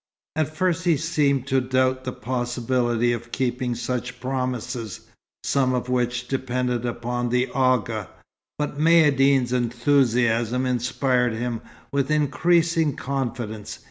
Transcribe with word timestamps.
At 0.35 0.55
first 0.55 0.85
he 0.85 0.97
seemed 0.97 1.45
to 1.45 1.61
doubt 1.61 2.05
the 2.05 2.11
possibility 2.11 3.13
of 3.13 3.31
keeping 3.31 3.75
such 3.75 4.19
promises, 4.19 5.01
some 5.43 5.75
of 5.75 5.89
which 5.89 6.27
depended 6.27 6.87
upon 6.87 7.29
the 7.29 7.51
Agha; 7.53 8.09
but 8.57 8.79
Maïeddine's 8.79 9.53
enthusiasm 9.53 10.65
inspired 10.65 11.33
him 11.33 11.61
with 11.91 12.09
increasing 12.09 12.95
confidence. 12.95 13.77